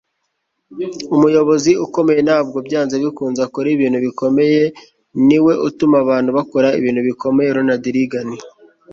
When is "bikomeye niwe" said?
4.05-5.53